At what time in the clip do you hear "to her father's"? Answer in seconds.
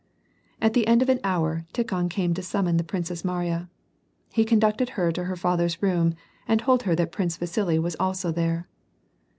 5.11-5.75